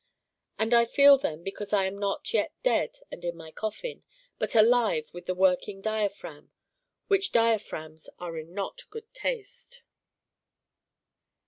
[0.57, 4.01] And I feel them because I am not yet dead and in my coffin,
[4.39, 6.49] but alive and with a working diaphragm:
[7.05, 9.83] which diaphragms are in not Good Taste.